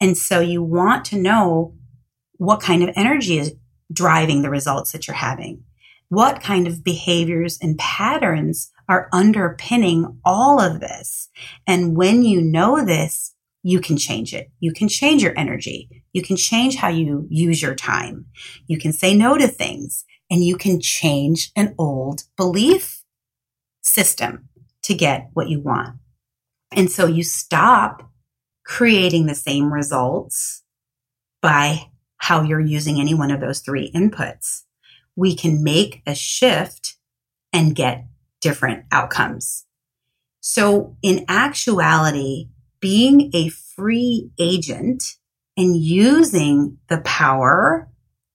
And 0.00 0.16
so 0.16 0.40
you 0.40 0.62
want 0.62 1.04
to 1.06 1.16
know 1.16 1.74
what 2.38 2.60
kind 2.60 2.82
of 2.82 2.90
energy 2.96 3.38
is 3.38 3.54
driving 3.92 4.42
the 4.42 4.50
results 4.50 4.92
that 4.92 5.06
you're 5.06 5.14
having 5.14 5.62
what 6.08 6.42
kind 6.42 6.66
of 6.66 6.84
behaviors 6.84 7.58
and 7.60 7.78
patterns 7.78 8.70
are 8.88 9.08
underpinning 9.12 10.20
all 10.24 10.60
of 10.60 10.80
this. 10.80 11.28
And 11.66 11.96
when 11.96 12.22
you 12.22 12.40
know 12.40 12.84
this, 12.84 13.34
you 13.62 13.80
can 13.80 13.96
change 13.96 14.32
it. 14.32 14.50
You 14.60 14.72
can 14.72 14.88
change 14.88 15.22
your 15.22 15.36
energy. 15.36 15.88
You 16.12 16.22
can 16.22 16.36
change 16.36 16.76
how 16.76 16.88
you 16.88 17.26
use 17.28 17.60
your 17.60 17.74
time. 17.74 18.26
You 18.68 18.78
can 18.78 18.92
say 18.92 19.14
no 19.14 19.36
to 19.36 19.48
things 19.48 20.04
and 20.30 20.44
you 20.44 20.56
can 20.56 20.80
change 20.80 21.50
an 21.56 21.74
old 21.76 22.22
belief 22.36 23.02
system 23.82 24.48
to 24.82 24.94
get 24.94 25.30
what 25.32 25.48
you 25.48 25.60
want. 25.60 25.96
And 26.70 26.90
so 26.90 27.06
you 27.06 27.24
stop 27.24 28.08
creating 28.64 29.26
the 29.26 29.34
same 29.34 29.72
results 29.72 30.62
by 31.42 31.90
how 32.18 32.42
you're 32.42 32.60
using 32.60 33.00
any 33.00 33.14
one 33.14 33.30
of 33.30 33.40
those 33.40 33.60
three 33.60 33.90
inputs 33.92 34.62
we 35.16 35.34
can 35.34 35.64
make 35.64 36.02
a 36.06 36.14
shift 36.14 36.96
and 37.52 37.74
get 37.74 38.06
different 38.40 38.84
outcomes. 38.92 39.64
So 40.40 40.96
in 41.02 41.24
actuality, 41.26 42.50
being 42.78 43.30
a 43.34 43.48
free 43.48 44.30
agent 44.38 45.02
and 45.56 45.76
using 45.76 46.78
the 46.88 46.98
power 46.98 47.88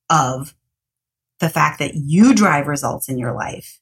of 0.09 0.55
the 1.39 1.49
fact 1.49 1.79
that 1.79 1.95
you 1.95 2.33
drive 2.33 2.67
results 2.67 3.07
in 3.07 3.17
your 3.17 3.33
life, 3.33 3.79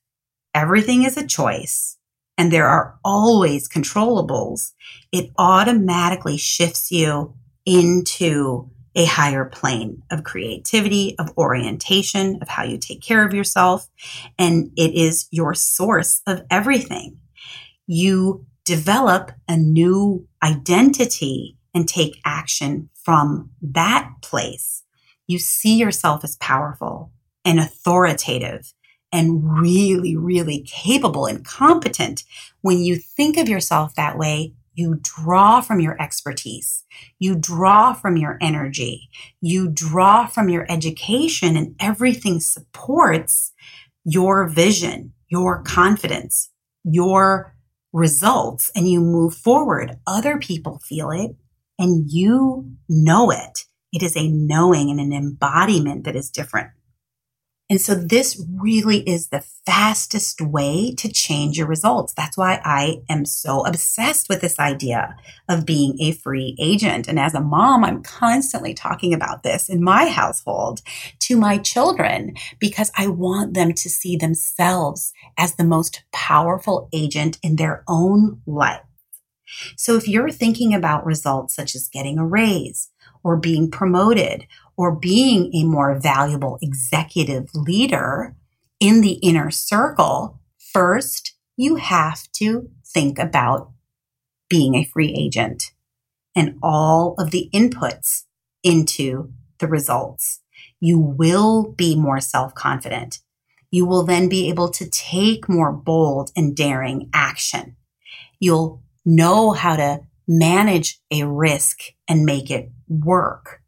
everything 0.54 1.04
is 1.04 1.18
a 1.18 1.26
choice 1.26 1.98
and 2.38 2.52
there 2.54 2.68
are 2.68 2.98
always 3.04 3.68
controllables. 3.68 4.72
It 5.12 5.32
automatically 5.38 6.38
shifts 6.38 6.92
you 6.92 7.34
into 7.66 8.70
a 9.00 9.06
higher 9.06 9.46
plane 9.46 10.04
of 10.12 10.26
creativity, 10.26 11.16
of 11.18 11.32
orientation, 11.38 12.38
of 12.42 12.50
how 12.50 12.64
you 12.64 12.78
take 12.78 13.02
care 13.02 13.26
of 13.26 13.34
yourself. 13.34 13.88
And 14.38 14.72
it 14.76 14.94
is 14.94 15.30
your 15.32 15.54
source 15.54 16.22
of 16.28 16.44
everything. 16.52 17.18
You 17.88 18.46
develop 18.66 19.32
a 19.48 19.56
new 19.56 20.28
identity 20.44 21.56
and 21.74 21.88
take 21.88 22.20
action 22.26 22.90
from 22.94 23.52
that 23.62 24.12
place. 24.22 24.84
You 25.28 25.40
see 25.40 25.78
yourself 25.78 26.26
as 26.26 26.36
powerful 26.36 27.14
and 27.46 27.58
authoritative 27.58 28.74
and 29.14 29.62
really, 29.62 30.18
really 30.18 30.60
capable 30.68 31.26
and 31.26 31.46
competent. 31.46 32.26
When 32.60 32.80
you 32.80 32.98
think 32.98 33.38
of 33.38 33.48
yourself 33.48 33.96
that 33.96 34.18
way, 34.18 34.56
you 34.80 35.00
draw 35.02 35.60
from 35.60 35.82
your 35.82 36.02
expertise. 36.02 36.86
You 37.20 37.36
draw 37.36 37.94
from 37.94 38.16
your 38.16 38.38
energy. 38.40 39.10
You 39.42 39.70
draw 39.70 40.26
from 40.26 40.48
your 40.48 40.66
education 40.72 41.58
and 41.58 41.76
everything 41.80 42.40
supports 42.40 43.52
your 44.06 44.48
vision, 44.48 45.14
your 45.28 45.62
confidence, 45.64 46.50
your 46.86 47.54
results, 47.92 48.72
and 48.74 48.90
you 48.90 49.02
move 49.02 49.36
forward. 49.36 50.00
Other 50.08 50.38
people 50.38 50.80
feel 50.80 51.12
it 51.12 51.36
and 51.78 52.10
you 52.10 52.72
know 52.88 53.32
it. 53.32 53.66
It 53.92 54.02
is 54.02 54.16
a 54.16 54.30
knowing 54.30 54.90
and 54.90 55.00
an 55.02 55.12
embodiment 55.12 56.06
that 56.06 56.16
is 56.16 56.30
different. 56.30 56.70
And 57.70 57.80
so 57.80 57.94
this 57.94 58.44
really 58.56 59.08
is 59.08 59.28
the 59.28 59.44
fastest 59.66 60.42
way 60.42 60.92
to 60.98 61.12
change 61.12 61.56
your 61.56 61.68
results. 61.68 62.14
That's 62.14 62.36
why 62.36 62.60
I 62.64 63.04
am 63.08 63.26
so 63.26 63.64
obsessed 63.64 64.28
with 64.28 64.42
this 64.42 64.58
idea 64.58 65.16
of 65.48 65.68
being 65.68 65.96
a 66.02 66.14
free 66.14 66.56
agent. 66.60 67.08
And 67.08 67.20
as 67.20 67.36
a 67.36 67.42
mom, 67.42 67.84
I'm 67.84 68.02
constantly 68.02 68.74
talking 68.74 69.14
about 69.14 69.44
this 69.44 69.70
in 69.70 69.84
my 69.84 70.08
household 70.08 70.82
to 71.20 71.38
my 71.38 71.60
children 71.60 72.34
because 72.58 72.92
I 72.98 73.06
want 73.06 73.54
them 73.54 73.74
to 73.74 73.90
see 73.90 74.16
themselves 74.18 75.14
as 75.38 75.54
the 75.54 75.64
most 75.64 76.04
powerful 76.12 76.90
agent 76.92 77.38
in 77.44 77.58
their 77.58 77.84
own 77.88 78.42
life. 78.48 78.82
So 79.78 79.96
if 79.96 80.08
you're 80.08 80.32
thinking 80.32 80.74
about 80.74 81.06
results 81.06 81.56
such 81.56 81.76
as 81.76 81.88
getting 81.88 82.18
a 82.18 82.26
raise 82.26 82.90
or 83.24 83.38
being 83.38 83.70
promoted 83.70 84.48
or 84.80 84.96
being 84.96 85.54
a 85.54 85.66
more 85.66 86.00
valuable 86.00 86.58
executive 86.62 87.54
leader 87.54 88.34
in 88.80 89.02
the 89.02 89.20
inner 89.22 89.52
circle, 89.52 90.40
first 90.58 91.36
you 91.58 91.76
have 91.76 92.32
to 92.32 92.70
think 92.86 93.20
about 93.20 93.74
being 94.50 94.76
a 94.76 94.86
free 94.86 95.14
agent 95.14 95.74
and 96.34 96.58
all 96.64 97.14
of 97.18 97.32
the 97.32 97.50
inputs 97.54 98.24
into 98.64 99.34
the 99.58 99.68
results. 99.68 100.40
You 100.80 100.98
will 100.98 101.74
be 101.74 101.98
more 101.98 102.22
self 102.22 102.56
confident. 102.56 103.20
You 103.72 103.86
will 103.86 104.06
then 104.06 104.30
be 104.30 104.48
able 104.48 104.70
to 104.70 104.90
take 104.90 105.50
more 105.50 105.74
bold 105.74 106.32
and 106.38 106.56
daring 106.56 107.10
action. 107.14 107.76
You'll 108.40 108.82
know 109.04 109.52
how 109.52 109.76
to 109.76 110.00
manage 110.26 111.02
a 111.12 111.26
risk 111.26 111.82
and 112.08 112.24
make 112.24 112.50
it 112.50 112.72
work. 112.88 113.60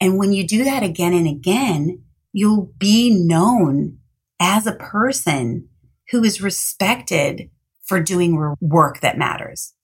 And 0.00 0.18
when 0.18 0.32
you 0.32 0.46
do 0.46 0.64
that 0.64 0.82
again 0.82 1.12
and 1.12 1.26
again, 1.26 2.04
you'll 2.32 2.72
be 2.78 3.10
known 3.10 3.98
as 4.40 4.66
a 4.66 4.76
person 4.76 5.68
who 6.10 6.22
is 6.22 6.40
respected 6.40 7.50
for 7.84 8.00
doing 8.00 8.54
work 8.60 9.00
that 9.00 9.18
matters. 9.18 9.74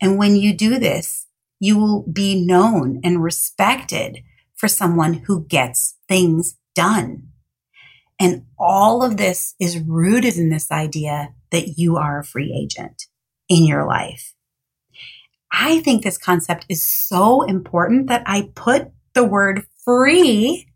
And 0.00 0.18
when 0.18 0.36
you 0.36 0.54
do 0.54 0.78
this, 0.78 1.26
you 1.58 1.78
will 1.78 2.02
be 2.02 2.44
known 2.44 3.00
and 3.04 3.22
respected 3.22 4.18
for 4.56 4.68
someone 4.68 5.14
who 5.26 5.46
gets 5.46 5.96
things 6.08 6.56
done. 6.74 7.28
And 8.20 8.44
all 8.58 9.02
of 9.02 9.16
this 9.16 9.54
is 9.58 9.78
rooted 9.78 10.36
in 10.36 10.50
this 10.50 10.70
idea 10.70 11.34
that 11.50 11.78
you 11.78 11.96
are 11.96 12.20
a 12.20 12.24
free 12.24 12.52
agent 12.54 13.06
in 13.48 13.64
your 13.64 13.86
life. 13.86 14.34
I 15.50 15.80
think 15.80 16.02
this 16.02 16.18
concept 16.18 16.66
is 16.68 16.82
so 16.82 17.42
important 17.42 18.06
that 18.08 18.22
I 18.26 18.50
put 18.54 18.90
the 19.14 19.24
word 19.24 19.64
free 19.84 20.68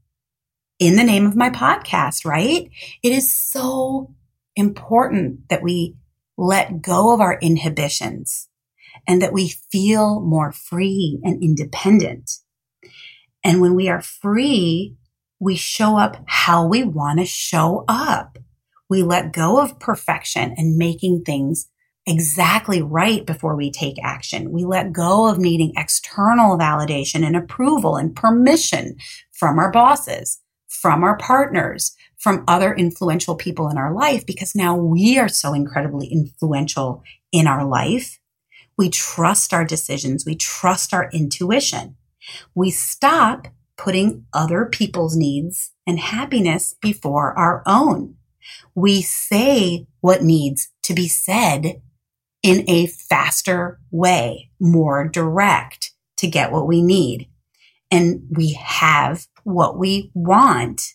in 0.78 0.96
the 0.96 1.04
name 1.04 1.26
of 1.26 1.36
my 1.36 1.50
podcast, 1.50 2.24
right? 2.24 2.68
It 3.02 3.12
is 3.12 3.32
so 3.32 4.14
important 4.54 5.48
that 5.48 5.62
we 5.62 5.96
let 6.36 6.82
go 6.82 7.14
of 7.14 7.20
our 7.20 7.38
inhibitions 7.40 8.48
and 9.06 9.22
that 9.22 9.32
we 9.32 9.48
feel 9.70 10.20
more 10.20 10.52
free 10.52 11.20
and 11.24 11.42
independent. 11.42 12.30
And 13.44 13.60
when 13.60 13.74
we 13.74 13.88
are 13.88 14.02
free, 14.02 14.96
we 15.38 15.56
show 15.56 15.96
up 15.96 16.22
how 16.26 16.66
we 16.66 16.82
want 16.82 17.20
to 17.20 17.26
show 17.26 17.84
up. 17.88 18.38
We 18.88 19.02
let 19.02 19.32
go 19.32 19.60
of 19.60 19.78
perfection 19.78 20.54
and 20.56 20.76
making 20.76 21.22
things 21.24 21.68
exactly 22.06 22.80
right 22.80 23.26
before 23.26 23.56
we 23.56 23.70
take 23.70 23.96
action. 24.02 24.52
We 24.52 24.64
let 24.64 24.92
go 24.92 25.28
of 25.28 25.38
needing 25.38 25.72
external 25.76 26.56
validation 26.56 27.26
and 27.26 27.36
approval 27.36 27.96
and 27.96 28.14
permission 28.14 28.96
from 29.32 29.58
our 29.58 29.70
bosses, 29.72 30.40
from 30.68 31.02
our 31.02 31.16
partners, 31.16 31.96
from 32.16 32.44
other 32.48 32.74
influential 32.74 33.34
people 33.34 33.68
in 33.68 33.76
our 33.76 33.92
life, 33.92 34.24
because 34.24 34.54
now 34.54 34.76
we 34.76 35.18
are 35.18 35.28
so 35.28 35.52
incredibly 35.52 36.06
influential 36.06 37.02
in 37.32 37.46
our 37.46 37.64
life. 37.66 38.18
We 38.78 38.88
trust 38.88 39.52
our 39.52 39.64
decisions. 39.64 40.24
We 40.24 40.36
trust 40.36 40.94
our 40.94 41.10
intuition. 41.12 41.96
We 42.54 42.70
stop 42.70 43.48
putting 43.76 44.24
other 44.32 44.64
people's 44.66 45.16
needs 45.16 45.72
and 45.86 45.98
happiness 45.98 46.74
before 46.80 47.38
our 47.38 47.62
own. 47.66 48.16
We 48.74 49.02
say 49.02 49.86
what 50.00 50.22
needs 50.22 50.68
to 50.82 50.94
be 50.94 51.08
said 51.08 51.82
in 52.46 52.64
a 52.70 52.86
faster 52.86 53.80
way, 53.90 54.50
more 54.60 55.08
direct 55.08 55.90
to 56.16 56.28
get 56.28 56.52
what 56.52 56.68
we 56.68 56.80
need. 56.80 57.28
And 57.90 58.22
we 58.30 58.52
have 58.52 59.26
what 59.42 59.76
we 59.76 60.12
want. 60.14 60.92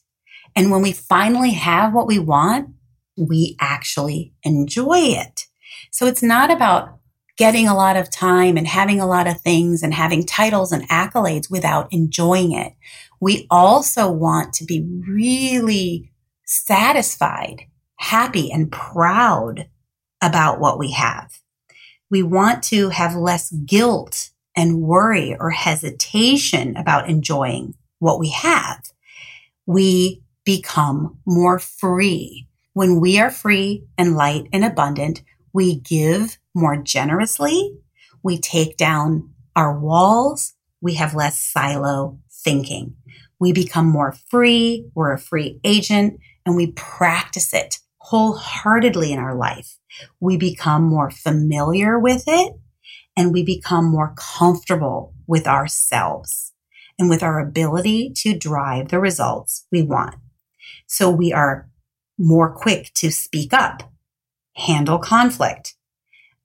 And 0.55 0.71
when 0.71 0.81
we 0.81 0.93
finally 0.93 1.51
have 1.51 1.93
what 1.93 2.07
we 2.07 2.19
want, 2.19 2.69
we 3.17 3.57
actually 3.59 4.33
enjoy 4.43 4.99
it. 4.99 5.47
So 5.91 6.05
it's 6.05 6.23
not 6.23 6.51
about 6.51 6.99
getting 7.37 7.67
a 7.67 7.75
lot 7.75 7.97
of 7.97 8.09
time 8.09 8.55
and 8.55 8.67
having 8.67 9.01
a 9.01 9.05
lot 9.05 9.27
of 9.27 9.41
things 9.41 9.83
and 9.83 9.93
having 9.93 10.25
titles 10.25 10.71
and 10.71 10.87
accolades 10.87 11.51
without 11.51 11.91
enjoying 11.91 12.53
it. 12.53 12.71
We 13.19 13.45
also 13.51 14.09
want 14.09 14.53
to 14.53 14.63
be 14.63 14.87
really 15.05 16.13
satisfied, 16.45 17.63
happy 17.97 18.49
and 18.53 18.71
proud 18.71 19.67
about 20.21 20.61
what 20.61 20.79
we 20.79 20.91
have. 20.91 21.40
We 22.11 22.23
want 22.23 22.61
to 22.63 22.89
have 22.89 23.15
less 23.15 23.51
guilt 23.51 24.31
and 24.55 24.81
worry 24.81 25.33
or 25.39 25.49
hesitation 25.49 26.75
about 26.75 27.09
enjoying 27.09 27.75
what 27.99 28.19
we 28.19 28.29
have. 28.31 28.91
We 29.65 30.21
become 30.43 31.19
more 31.25 31.57
free. 31.57 32.49
When 32.73 32.99
we 32.99 33.17
are 33.17 33.31
free 33.31 33.85
and 33.97 34.17
light 34.17 34.49
and 34.51 34.65
abundant, 34.65 35.23
we 35.53 35.75
give 35.75 36.37
more 36.53 36.75
generously. 36.75 37.77
We 38.23 38.37
take 38.37 38.75
down 38.75 39.29
our 39.55 39.79
walls. 39.79 40.53
We 40.81 40.95
have 40.95 41.15
less 41.15 41.39
silo 41.39 42.19
thinking. 42.29 42.95
We 43.39 43.53
become 43.53 43.87
more 43.87 44.11
free. 44.29 44.85
We're 44.95 45.13
a 45.13 45.19
free 45.19 45.61
agent 45.63 46.19
and 46.45 46.57
we 46.57 46.73
practice 46.73 47.53
it 47.53 47.79
wholeheartedly 48.11 49.13
in 49.13 49.19
our 49.19 49.35
life 49.35 49.77
we 50.19 50.35
become 50.35 50.83
more 50.83 51.09
familiar 51.09 51.97
with 51.97 52.23
it 52.27 52.53
and 53.15 53.31
we 53.31 53.41
become 53.41 53.85
more 53.85 54.13
comfortable 54.17 55.13
with 55.27 55.47
ourselves 55.47 56.51
and 56.99 57.09
with 57.09 57.23
our 57.23 57.39
ability 57.39 58.11
to 58.13 58.37
drive 58.37 58.89
the 58.89 58.99
results 58.99 59.65
we 59.71 59.81
want. 59.81 60.15
So 60.87 61.09
we 61.09 61.31
are 61.31 61.69
more 62.17 62.53
quick 62.53 62.91
to 62.95 63.11
speak 63.11 63.53
up, 63.53 63.91
handle 64.55 64.99
conflict, 64.99 65.75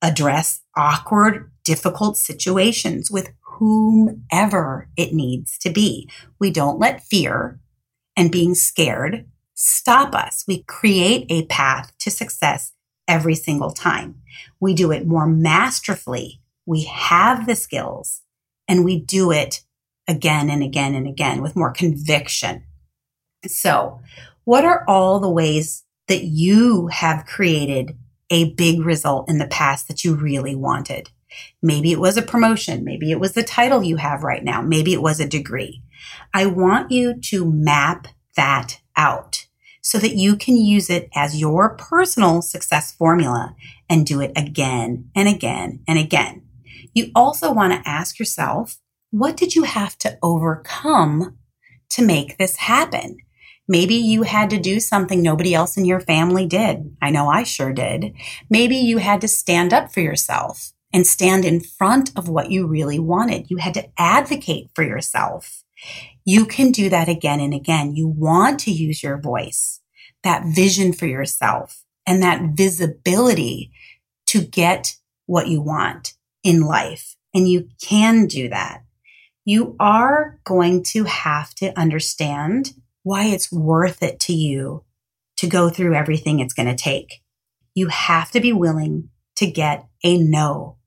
address 0.00 0.62
awkward, 0.76 1.50
difficult 1.64 2.16
situations 2.16 3.10
with 3.10 3.32
whomever 3.58 4.88
it 4.96 5.12
needs 5.12 5.58
to 5.58 5.70
be. 5.70 6.08
We 6.38 6.52
don't 6.52 6.78
let 6.78 7.02
fear 7.02 7.58
and 8.16 8.30
being 8.30 8.54
scared 8.54 9.26
stop 9.56 10.14
us. 10.14 10.44
We 10.46 10.62
create 10.64 11.26
a 11.30 11.46
path 11.46 11.92
to 12.00 12.10
success 12.10 12.72
every 13.08 13.34
single 13.34 13.70
time. 13.70 14.22
We 14.60 14.74
do 14.74 14.92
it 14.92 15.06
more 15.06 15.26
masterfully. 15.26 16.40
We 16.66 16.84
have 16.84 17.46
the 17.46 17.56
skills 17.56 18.22
and 18.68 18.84
we 18.84 19.00
do 19.00 19.32
it 19.32 19.62
again 20.06 20.50
and 20.50 20.62
again 20.62 20.94
and 20.94 21.08
again 21.08 21.42
with 21.42 21.56
more 21.56 21.72
conviction. 21.72 22.64
So 23.46 24.00
what 24.44 24.64
are 24.64 24.84
all 24.86 25.20
the 25.20 25.30
ways 25.30 25.84
that 26.08 26.24
you 26.24 26.88
have 26.88 27.26
created 27.26 27.96
a 28.30 28.52
big 28.54 28.84
result 28.84 29.28
in 29.28 29.38
the 29.38 29.46
past 29.46 29.88
that 29.88 30.04
you 30.04 30.14
really 30.14 30.54
wanted? 30.54 31.10
Maybe 31.62 31.92
it 31.92 32.00
was 32.00 32.16
a 32.16 32.22
promotion. 32.22 32.84
Maybe 32.84 33.10
it 33.10 33.20
was 33.20 33.32
the 33.32 33.42
title 33.42 33.82
you 33.82 33.96
have 33.96 34.22
right 34.22 34.44
now. 34.44 34.62
Maybe 34.62 34.92
it 34.92 35.02
was 35.02 35.20
a 35.20 35.28
degree. 35.28 35.82
I 36.34 36.46
want 36.46 36.90
you 36.90 37.18
to 37.20 37.50
map 37.50 38.08
that 38.36 38.80
out 38.96 39.45
so 39.86 39.98
that 39.98 40.16
you 40.16 40.34
can 40.34 40.56
use 40.56 40.90
it 40.90 41.08
as 41.14 41.40
your 41.40 41.76
personal 41.76 42.42
success 42.42 42.90
formula 42.90 43.54
and 43.88 44.04
do 44.04 44.20
it 44.20 44.32
again 44.34 45.08
and 45.14 45.28
again 45.28 45.78
and 45.86 45.96
again. 45.96 46.42
You 46.92 47.12
also 47.14 47.52
want 47.52 47.72
to 47.72 47.88
ask 47.88 48.18
yourself, 48.18 48.78
what 49.12 49.36
did 49.36 49.54
you 49.54 49.62
have 49.62 49.96
to 49.98 50.18
overcome 50.24 51.38
to 51.90 52.04
make 52.04 52.36
this 52.36 52.56
happen? 52.56 53.18
Maybe 53.68 53.94
you 53.94 54.24
had 54.24 54.50
to 54.50 54.58
do 54.58 54.80
something 54.80 55.22
nobody 55.22 55.54
else 55.54 55.76
in 55.76 55.84
your 55.84 56.00
family 56.00 56.46
did. 56.46 56.96
I 57.00 57.10
know 57.10 57.28
I 57.28 57.44
sure 57.44 57.72
did. 57.72 58.12
Maybe 58.50 58.74
you 58.74 58.98
had 58.98 59.20
to 59.20 59.28
stand 59.28 59.72
up 59.72 59.94
for 59.94 60.00
yourself 60.00 60.72
and 60.92 61.06
stand 61.06 61.44
in 61.44 61.60
front 61.60 62.10
of 62.16 62.28
what 62.28 62.50
you 62.50 62.66
really 62.66 62.98
wanted. 62.98 63.52
You 63.52 63.58
had 63.58 63.74
to 63.74 63.88
advocate 63.96 64.70
for 64.74 64.82
yourself. 64.82 65.62
You 66.28 66.44
can 66.44 66.72
do 66.72 66.90
that 66.90 67.08
again 67.08 67.38
and 67.38 67.54
again. 67.54 67.94
You 67.94 68.08
want 68.08 68.58
to 68.60 68.72
use 68.72 69.00
your 69.00 69.16
voice, 69.16 69.80
that 70.24 70.44
vision 70.44 70.92
for 70.92 71.06
yourself 71.06 71.84
and 72.04 72.20
that 72.20 72.56
visibility 72.56 73.70
to 74.26 74.40
get 74.40 74.96
what 75.26 75.46
you 75.46 75.60
want 75.60 76.14
in 76.42 76.62
life. 76.62 77.14
And 77.32 77.48
you 77.48 77.68
can 77.80 78.26
do 78.26 78.48
that. 78.48 78.82
You 79.44 79.76
are 79.78 80.40
going 80.42 80.82
to 80.84 81.04
have 81.04 81.54
to 81.56 81.78
understand 81.78 82.74
why 83.04 83.26
it's 83.26 83.52
worth 83.52 84.02
it 84.02 84.18
to 84.20 84.32
you 84.32 84.82
to 85.36 85.46
go 85.46 85.70
through 85.70 85.94
everything 85.94 86.40
it's 86.40 86.54
going 86.54 86.66
to 86.66 86.74
take. 86.74 87.22
You 87.72 87.86
have 87.86 88.32
to 88.32 88.40
be 88.40 88.52
willing 88.52 89.10
to 89.36 89.46
get 89.46 89.86
a 90.02 90.18
no. 90.18 90.78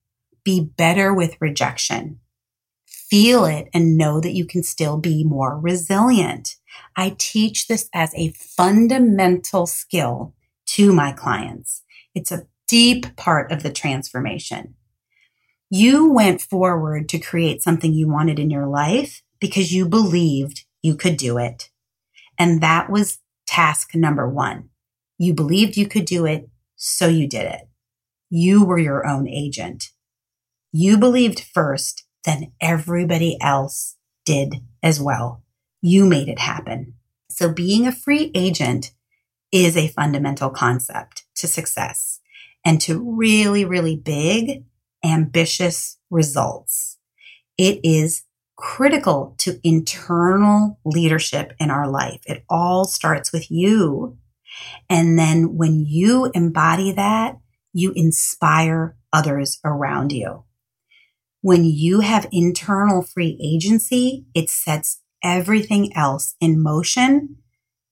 Be 0.43 0.59
better 0.59 1.13
with 1.13 1.37
rejection 1.39 2.19
feel 3.09 3.45
it 3.45 3.69
and 3.73 3.97
know 3.97 4.19
that 4.19 4.33
you 4.33 4.45
can 4.45 4.63
still 4.63 4.97
be 4.97 5.23
more 5.23 5.59
resilient. 5.59 6.55
I 6.95 7.15
teach 7.17 7.67
this 7.67 7.89
as 7.93 8.13
a 8.15 8.33
fundamental 8.33 9.65
skill 9.65 10.35
to 10.67 10.93
my 10.93 11.11
clients. 11.11 11.83
It's 12.13 12.31
a 12.31 12.47
deep 12.67 13.15
part 13.15 13.51
of 13.51 13.63
the 13.63 13.71
transformation. 13.71 14.75
You 15.69 16.11
went 16.11 16.41
forward 16.41 17.09
to 17.09 17.19
create 17.19 17.61
something 17.61 17.93
you 17.93 18.07
wanted 18.07 18.39
in 18.39 18.49
your 18.49 18.67
life 18.67 19.21
because 19.39 19.73
you 19.73 19.87
believed 19.87 20.65
you 20.81 20.95
could 20.95 21.17
do 21.17 21.37
it. 21.37 21.69
And 22.37 22.61
that 22.61 22.89
was 22.89 23.19
task 23.45 23.95
number 23.95 24.27
one. 24.27 24.69
You 25.17 25.33
believed 25.33 25.77
you 25.77 25.87
could 25.87 26.05
do 26.05 26.25
it, 26.25 26.49
so 26.75 27.07
you 27.07 27.27
did 27.27 27.45
it. 27.45 27.67
You 28.29 28.63
were 28.63 28.79
your 28.79 29.05
own 29.05 29.27
agent. 29.27 29.91
You 30.71 30.97
believed 30.97 31.39
first 31.53 32.05
then 32.25 32.51
everybody 32.59 33.37
else 33.41 33.95
did 34.25 34.55
as 34.83 34.99
well. 34.99 35.43
You 35.81 36.05
made 36.05 36.27
it 36.27 36.39
happen. 36.39 36.95
So 37.29 37.51
being 37.51 37.87
a 37.87 37.91
free 37.91 38.31
agent 38.35 38.91
is 39.51 39.77
a 39.77 39.87
fundamental 39.87 40.49
concept 40.49 41.23
to 41.35 41.47
success 41.47 42.19
and 42.65 42.79
to 42.81 42.99
really, 42.99 43.65
really 43.65 43.95
big, 43.95 44.65
ambitious 45.03 45.97
results. 46.09 46.97
It 47.57 47.79
is 47.83 48.23
critical 48.55 49.35
to 49.37 49.59
internal 49.63 50.79
leadership 50.83 51.53
in 51.59 51.71
our 51.71 51.87
life. 51.87 52.19
It 52.25 52.43
all 52.49 52.85
starts 52.85 53.31
with 53.31 53.49
you. 53.49 54.17
And 54.89 55.17
then 55.17 55.55
when 55.55 55.85
you 55.85 56.29
embody 56.33 56.91
that, 56.91 57.37
you 57.71 57.93
inspire 57.95 58.97
others 59.13 59.59
around 59.63 60.11
you. 60.11 60.43
When 61.41 61.63
you 61.63 62.01
have 62.01 62.27
internal 62.31 63.01
free 63.01 63.39
agency, 63.41 64.25
it 64.33 64.49
sets 64.49 65.01
everything 65.23 65.95
else 65.95 66.35
in 66.41 66.61
motion 66.61 67.37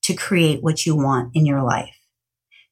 to 0.03 0.13
create 0.13 0.61
what 0.61 0.85
you 0.85 0.95
want 0.95 1.31
in 1.33 1.45
your 1.45 1.63
life. 1.63 1.97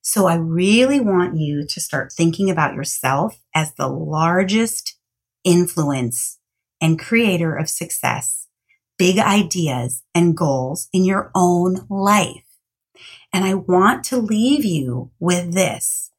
So 0.02 0.28
I 0.28 0.36
really 0.36 1.00
want 1.00 1.38
you 1.38 1.66
to 1.66 1.82
start 1.82 2.12
thinking 2.12 2.50
about 2.50 2.76
yourself 2.76 3.42
as 3.54 3.74
the 3.74 3.88
largest 3.88 4.98
influence 5.44 6.40
and 6.82 7.00
creator 7.00 7.56
of 7.56 7.70
success, 7.70 8.48
big 8.98 9.18
ideas 9.18 10.04
and 10.14 10.36
goals 10.36 10.90
in 10.92 11.06
your 11.06 11.32
own 11.34 11.86
life. 11.90 12.44
And 13.34 13.46
I 13.46 13.54
want 13.54 14.04
to 14.06 14.18
leave 14.18 14.66
you 14.66 15.12
with 15.20 15.54
this. 15.54 16.12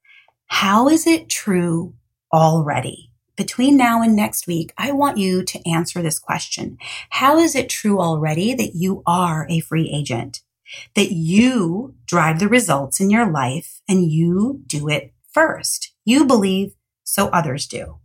How 0.46 0.88
is 0.88 1.06
it 1.06 1.28
true 1.28 1.94
already? 2.32 3.12
Between 3.36 3.76
now 3.76 4.02
and 4.02 4.16
next 4.16 4.46
week, 4.46 4.72
I 4.78 4.92
want 4.92 5.18
you 5.18 5.44
to 5.44 5.68
answer 5.68 6.02
this 6.02 6.18
question. 6.18 6.78
How 7.10 7.38
is 7.38 7.54
it 7.54 7.68
true 7.68 8.00
already 8.00 8.54
that 8.54 8.74
you 8.74 9.02
are 9.06 9.46
a 9.48 9.60
free 9.60 9.90
agent? 9.92 10.40
That 10.94 11.12
you 11.12 11.94
drive 12.06 12.40
the 12.40 12.48
results 12.48 13.00
in 13.00 13.10
your 13.10 13.30
life 13.30 13.80
and 13.88 14.10
you 14.10 14.62
do 14.66 14.88
it 14.88 15.12
first. 15.30 15.92
You 16.04 16.24
believe 16.24 16.74
so 17.04 17.28
others 17.28 17.66
do. 17.66 17.98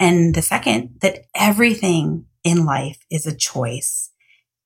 And 0.00 0.34
the 0.34 0.42
second, 0.42 0.96
that 1.02 1.26
everything 1.34 2.26
in 2.42 2.64
life 2.64 2.98
is 3.10 3.26
a 3.26 3.36
choice. 3.36 4.10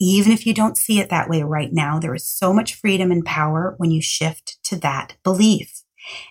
Even 0.00 0.32
if 0.32 0.46
you 0.46 0.54
don't 0.54 0.76
see 0.76 1.00
it 1.00 1.10
that 1.10 1.28
way 1.28 1.42
right 1.42 1.72
now, 1.72 1.98
there 1.98 2.14
is 2.14 2.24
so 2.24 2.52
much 2.52 2.74
freedom 2.74 3.10
and 3.10 3.24
power 3.24 3.74
when 3.78 3.90
you 3.90 4.00
shift 4.00 4.58
to 4.64 4.76
that 4.76 5.16
belief. 5.24 5.82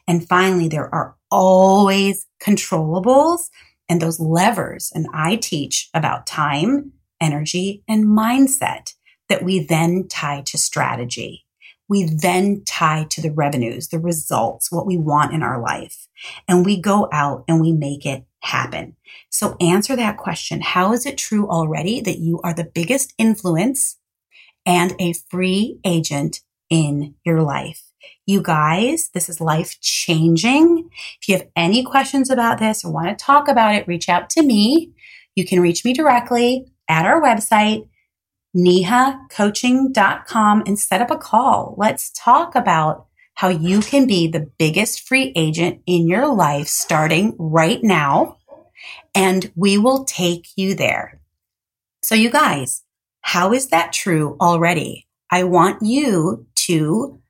And 0.07 0.27
finally, 0.27 0.67
there 0.67 0.93
are 0.93 1.16
always 1.31 2.25
controllables 2.41 3.49
and 3.89 4.01
those 4.01 4.19
levers. 4.19 4.91
And 4.93 5.07
I 5.13 5.35
teach 5.35 5.89
about 5.93 6.27
time, 6.27 6.93
energy, 7.21 7.83
and 7.87 8.05
mindset 8.05 8.93
that 9.29 9.43
we 9.43 9.59
then 9.59 10.07
tie 10.07 10.41
to 10.47 10.57
strategy. 10.57 11.45
We 11.89 12.03
then 12.03 12.63
tie 12.65 13.05
to 13.11 13.21
the 13.21 13.31
revenues, 13.31 13.87
the 13.87 13.99
results, 13.99 14.71
what 14.71 14.85
we 14.85 14.97
want 14.97 15.33
in 15.33 15.41
our 15.41 15.61
life. 15.61 16.07
And 16.47 16.65
we 16.65 16.81
go 16.81 17.07
out 17.13 17.45
and 17.47 17.61
we 17.61 17.71
make 17.71 18.05
it 18.05 18.25
happen. 18.41 18.95
So 19.29 19.55
answer 19.61 19.95
that 19.95 20.17
question. 20.17 20.61
How 20.61 20.93
is 20.93 21.05
it 21.05 21.17
true 21.17 21.49
already 21.49 22.01
that 22.01 22.19
you 22.19 22.41
are 22.43 22.53
the 22.53 22.69
biggest 22.73 23.13
influence 23.17 23.97
and 24.65 24.95
a 24.99 25.13
free 25.29 25.79
agent 25.85 26.41
in 26.69 27.15
your 27.25 27.41
life? 27.41 27.86
You 28.25 28.41
guys, 28.41 29.09
this 29.13 29.29
is 29.29 29.39
life 29.39 29.79
changing. 29.81 30.89
If 31.21 31.27
you 31.27 31.37
have 31.37 31.47
any 31.55 31.83
questions 31.83 32.29
about 32.29 32.59
this 32.59 32.83
or 32.83 32.91
want 32.91 33.07
to 33.07 33.15
talk 33.15 33.47
about 33.47 33.75
it, 33.75 33.87
reach 33.87 34.09
out 34.09 34.29
to 34.31 34.43
me. 34.43 34.91
You 35.35 35.45
can 35.45 35.61
reach 35.61 35.85
me 35.85 35.93
directly 35.93 36.65
at 36.89 37.05
our 37.05 37.21
website, 37.21 37.87
nehacoaching.com 38.55 40.63
and 40.65 40.79
set 40.79 41.01
up 41.01 41.11
a 41.11 41.17
call. 41.17 41.75
Let's 41.77 42.09
talk 42.11 42.55
about 42.55 43.05
how 43.35 43.49
you 43.49 43.81
can 43.81 44.07
be 44.07 44.27
the 44.27 44.49
biggest 44.57 45.07
free 45.07 45.31
agent 45.35 45.81
in 45.85 46.07
your 46.07 46.33
life 46.33 46.67
starting 46.67 47.35
right 47.37 47.83
now. 47.83 48.37
And 49.13 49.51
we 49.55 49.77
will 49.77 50.05
take 50.05 50.47
you 50.55 50.73
there. 50.73 51.21
So 52.01 52.15
you 52.15 52.31
guys, 52.31 52.81
how 53.21 53.53
is 53.53 53.67
that 53.67 53.93
true 53.93 54.37
already? 54.41 55.07
I 55.29 55.43
want 55.43 55.83
you 55.83 56.47
to 56.55 57.21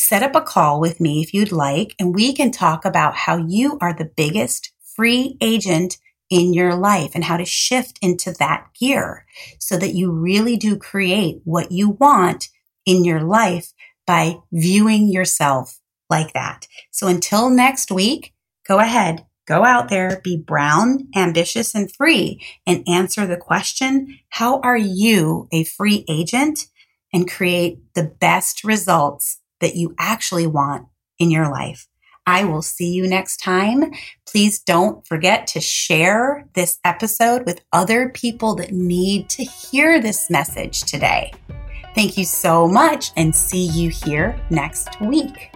set 0.00 0.22
up 0.22 0.34
a 0.34 0.40
call 0.40 0.80
with 0.80 0.98
me 0.98 1.20
if 1.20 1.34
you'd 1.34 1.52
like, 1.52 1.94
and 1.98 2.14
we 2.14 2.32
can 2.32 2.50
talk 2.50 2.86
about 2.86 3.14
how 3.14 3.36
you 3.36 3.76
are 3.82 3.92
the 3.92 4.10
biggest 4.16 4.72
free 4.82 5.36
agent 5.42 5.98
in 6.30 6.54
your 6.54 6.74
life 6.74 7.10
and 7.14 7.24
how 7.24 7.36
to 7.36 7.44
shift 7.44 7.98
into 8.00 8.32
that 8.38 8.68
gear 8.78 9.26
so 9.58 9.76
that 9.76 9.94
you 9.94 10.10
really 10.10 10.56
do 10.56 10.76
create 10.76 11.42
what 11.44 11.70
you 11.70 11.90
want 11.90 12.48
in 12.86 13.04
your 13.04 13.20
life 13.20 13.74
by 14.06 14.36
viewing 14.50 15.12
yourself 15.12 15.80
like 16.08 16.32
that. 16.32 16.66
So 16.90 17.06
until 17.06 17.50
next 17.50 17.90
week, 17.90 18.32
go 18.66 18.78
ahead, 18.78 19.26
go 19.46 19.64
out 19.64 19.90
there, 19.90 20.22
be 20.24 20.38
brown, 20.38 21.08
ambitious, 21.14 21.74
and 21.74 21.92
free, 21.92 22.40
and 22.66 22.88
answer 22.88 23.26
the 23.26 23.36
question 23.36 24.18
How 24.30 24.60
are 24.60 24.78
you 24.78 25.46
a 25.52 25.64
free 25.64 26.06
agent? 26.08 26.68
And 27.12 27.28
create 27.28 27.80
the 27.94 28.04
best 28.04 28.62
results 28.62 29.39
that 29.60 29.76
you 29.76 29.94
actually 29.98 30.46
want 30.46 30.86
in 31.18 31.30
your 31.30 31.50
life. 31.50 31.86
I 32.26 32.44
will 32.44 32.62
see 32.62 32.92
you 32.92 33.08
next 33.08 33.38
time. 33.38 33.92
Please 34.26 34.60
don't 34.60 35.06
forget 35.06 35.46
to 35.48 35.60
share 35.60 36.46
this 36.54 36.78
episode 36.84 37.44
with 37.46 37.64
other 37.72 38.10
people 38.10 38.54
that 38.56 38.72
need 38.72 39.28
to 39.30 39.42
hear 39.42 40.00
this 40.00 40.30
message 40.30 40.82
today. 40.82 41.32
Thank 41.94 42.16
you 42.16 42.24
so 42.24 42.68
much 42.68 43.10
and 43.16 43.34
see 43.34 43.66
you 43.66 43.90
here 43.90 44.40
next 44.50 45.00
week. 45.00 45.50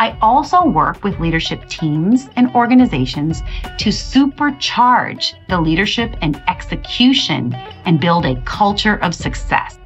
I 0.00 0.16
also 0.22 0.64
work 0.64 1.04
with 1.04 1.20
leadership 1.20 1.68
teams 1.68 2.30
and 2.36 2.50
organizations 2.54 3.42
to 3.76 3.90
supercharge 3.90 5.34
the 5.50 5.60
leadership 5.60 6.16
and 6.22 6.42
execution 6.48 7.52
and 7.84 8.00
build 8.00 8.24
a 8.24 8.40
culture 8.46 8.96
of 9.02 9.14
success. 9.14 9.78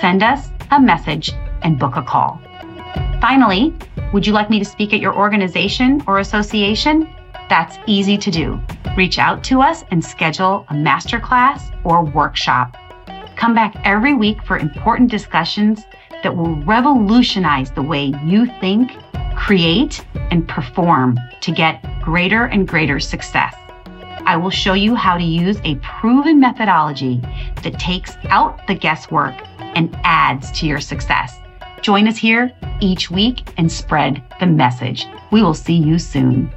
Send 0.00 0.24
us 0.24 0.50
a 0.72 0.80
message 0.80 1.30
and 1.62 1.78
book 1.78 1.94
a 1.94 2.02
call. 2.02 2.40
Finally, 3.20 3.72
would 4.12 4.26
you 4.26 4.32
like 4.32 4.50
me 4.50 4.58
to 4.58 4.64
speak 4.64 4.92
at 4.92 4.98
your 4.98 5.14
organization 5.14 6.02
or 6.08 6.18
association? 6.18 7.08
That's 7.48 7.78
easy 7.86 8.18
to 8.18 8.32
do. 8.32 8.60
Reach 8.96 9.20
out 9.20 9.44
to 9.44 9.62
us 9.62 9.84
and 9.92 10.04
schedule 10.04 10.66
a 10.68 10.74
masterclass 10.74 11.72
or 11.84 12.04
workshop. 12.04 12.76
Come 13.36 13.54
back 13.54 13.76
every 13.84 14.14
week 14.14 14.42
for 14.42 14.58
important 14.58 15.12
discussions 15.12 15.84
that 16.24 16.36
will 16.36 16.56
revolutionize 16.64 17.70
the 17.70 17.82
way 17.82 18.12
you 18.24 18.46
think 18.60 18.90
create, 19.38 20.04
and 20.30 20.46
perform 20.46 21.18
to 21.40 21.52
get 21.52 21.82
greater 22.02 22.44
and 22.46 22.66
greater 22.66 23.00
success. 23.00 23.54
I 24.26 24.36
will 24.36 24.50
show 24.50 24.74
you 24.74 24.94
how 24.94 25.16
to 25.16 25.24
use 25.24 25.58
a 25.64 25.76
proven 25.76 26.38
methodology 26.38 27.20
that 27.62 27.78
takes 27.78 28.16
out 28.28 28.66
the 28.66 28.74
guesswork 28.74 29.34
and 29.58 29.96
adds 30.04 30.50
to 30.58 30.66
your 30.66 30.80
success. 30.80 31.38
Join 31.80 32.08
us 32.08 32.18
here 32.18 32.52
each 32.80 33.10
week 33.10 33.48
and 33.56 33.70
spread 33.70 34.22
the 34.40 34.46
message. 34.46 35.06
We 35.30 35.42
will 35.42 35.54
see 35.54 35.76
you 35.76 35.98
soon. 35.98 36.52